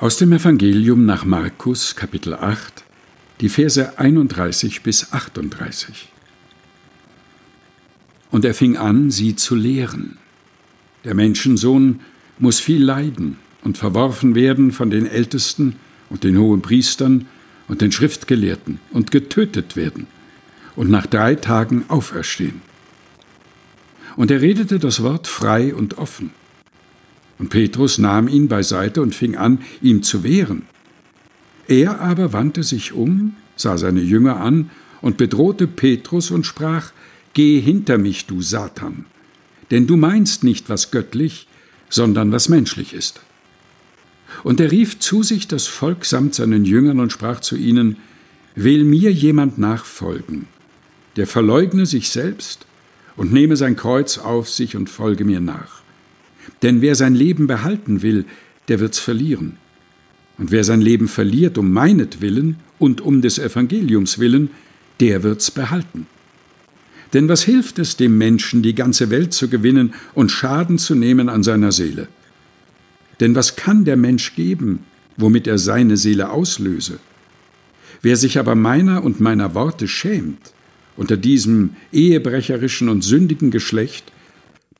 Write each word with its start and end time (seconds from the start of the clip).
Aus 0.00 0.16
dem 0.16 0.32
Evangelium 0.32 1.04
nach 1.04 1.26
Markus 1.26 1.94
Kapitel 1.94 2.32
8, 2.32 2.84
die 3.42 3.50
Verse 3.50 3.98
31 3.98 4.80
bis 4.80 5.12
38. 5.12 6.08
Und 8.30 8.46
er 8.46 8.54
fing 8.54 8.78
an, 8.78 9.10
sie 9.10 9.36
zu 9.36 9.54
lehren. 9.54 10.16
Der 11.04 11.14
Menschensohn 11.14 12.00
muss 12.38 12.60
viel 12.60 12.82
leiden 12.82 13.36
und 13.62 13.76
verworfen 13.76 14.34
werden 14.34 14.72
von 14.72 14.88
den 14.88 15.04
Ältesten 15.04 15.76
und 16.08 16.24
den 16.24 16.38
hohen 16.38 16.62
Priestern 16.62 17.26
und 17.68 17.82
den 17.82 17.92
Schriftgelehrten 17.92 18.80
und 18.92 19.10
getötet 19.10 19.76
werden 19.76 20.06
und 20.76 20.88
nach 20.88 21.04
drei 21.04 21.34
Tagen 21.34 21.84
auferstehen. 21.88 22.62
Und 24.16 24.30
er 24.30 24.40
redete 24.40 24.78
das 24.78 25.02
Wort 25.02 25.26
frei 25.26 25.74
und 25.74 25.98
offen. 25.98 26.30
Und 27.40 27.48
Petrus 27.48 27.96
nahm 27.96 28.28
ihn 28.28 28.48
beiseite 28.48 29.00
und 29.00 29.14
fing 29.14 29.34
an, 29.34 29.60
ihm 29.80 30.02
zu 30.02 30.22
wehren. 30.22 30.66
Er 31.68 32.00
aber 32.00 32.34
wandte 32.34 32.62
sich 32.62 32.92
um, 32.92 33.34
sah 33.56 33.78
seine 33.78 34.02
Jünger 34.02 34.36
an 34.36 34.70
und 35.00 35.16
bedrohte 35.16 35.66
Petrus 35.66 36.30
und 36.30 36.44
sprach, 36.44 36.92
Geh 37.32 37.60
hinter 37.60 37.96
mich, 37.96 38.26
du 38.26 38.42
Satan, 38.42 39.06
denn 39.70 39.86
du 39.86 39.96
meinst 39.96 40.44
nicht, 40.44 40.68
was 40.68 40.90
göttlich, 40.90 41.46
sondern 41.88 42.30
was 42.30 42.50
menschlich 42.50 42.92
ist. 42.92 43.20
Und 44.42 44.60
er 44.60 44.70
rief 44.70 44.98
zu 44.98 45.22
sich 45.22 45.48
das 45.48 45.66
Volk 45.66 46.04
samt 46.04 46.34
seinen 46.34 46.66
Jüngern 46.66 47.00
und 47.00 47.10
sprach 47.10 47.40
zu 47.40 47.56
ihnen, 47.56 47.96
Will 48.54 48.84
mir 48.84 49.12
jemand 49.12 49.56
nachfolgen, 49.56 50.46
der 51.16 51.26
verleugne 51.26 51.86
sich 51.86 52.10
selbst 52.10 52.66
und 53.16 53.32
nehme 53.32 53.56
sein 53.56 53.76
Kreuz 53.76 54.18
auf 54.18 54.50
sich 54.50 54.76
und 54.76 54.90
folge 54.90 55.24
mir 55.24 55.40
nach. 55.40 55.80
Denn 56.62 56.80
wer 56.80 56.94
sein 56.94 57.14
Leben 57.14 57.46
behalten 57.46 58.02
will, 58.02 58.24
der 58.68 58.80
wird's 58.80 58.98
verlieren. 58.98 59.56
Und 60.38 60.50
wer 60.50 60.64
sein 60.64 60.80
Leben 60.80 61.08
verliert 61.08 61.58
um 61.58 61.72
meinetwillen 61.72 62.56
und 62.78 63.00
um 63.00 63.20
des 63.20 63.38
Evangeliums 63.38 64.18
willen, 64.18 64.50
der 65.00 65.22
wird's 65.22 65.50
behalten. 65.50 66.06
Denn 67.12 67.28
was 67.28 67.42
hilft 67.42 67.78
es 67.78 67.96
dem 67.96 68.16
Menschen, 68.18 68.62
die 68.62 68.74
ganze 68.74 69.10
Welt 69.10 69.34
zu 69.34 69.48
gewinnen 69.48 69.94
und 70.14 70.30
Schaden 70.30 70.78
zu 70.78 70.94
nehmen 70.94 71.28
an 71.28 71.42
seiner 71.42 71.72
Seele? 71.72 72.08
Denn 73.18 73.34
was 73.34 73.56
kann 73.56 73.84
der 73.84 73.96
Mensch 73.96 74.34
geben, 74.34 74.80
womit 75.16 75.46
er 75.46 75.58
seine 75.58 75.96
Seele 75.96 76.30
auslöse? 76.30 76.98
Wer 78.02 78.16
sich 78.16 78.38
aber 78.38 78.54
meiner 78.54 79.04
und 79.04 79.20
meiner 79.20 79.54
Worte 79.54 79.88
schämt, 79.88 80.54
unter 80.96 81.16
diesem 81.16 81.70
ehebrecherischen 81.92 82.88
und 82.88 83.02
sündigen 83.02 83.50
Geschlecht, 83.50 84.12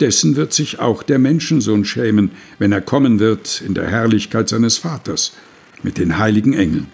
dessen 0.01 0.37
wird 0.37 0.53
sich 0.53 0.79
auch 0.79 1.03
der 1.03 1.19
Menschensohn 1.19 1.85
schämen, 1.85 2.31
wenn 2.59 2.73
er 2.73 2.81
kommen 2.81 3.21
wird 3.21 3.61
in 3.61 3.75
der 3.75 3.89
Herrlichkeit 3.89 4.49
seines 4.49 4.79
Vaters 4.79 5.33
mit 5.83 5.99
den 5.99 6.19
heiligen 6.19 6.53
Engeln. 6.53 6.87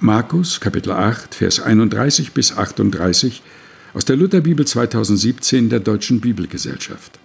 Markus 0.00 0.60
Kapitel 0.60 0.92
8 0.92 1.34
Vers 1.34 1.60
31 1.60 2.32
bis 2.32 2.56
38 2.56 3.42
aus 3.94 4.04
der 4.04 4.16
Lutherbibel 4.16 4.66
2017 4.66 5.70
der 5.70 5.80
Deutschen 5.80 6.20
Bibelgesellschaft. 6.20 7.18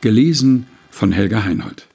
Gelesen 0.00 0.66
von 0.90 1.12
Helga 1.12 1.44
Heinold. 1.44 1.89